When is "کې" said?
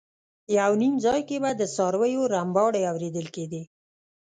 1.29-1.37